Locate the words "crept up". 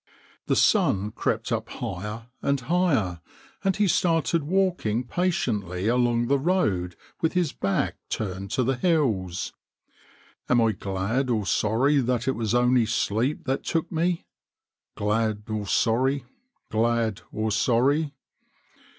1.11-1.69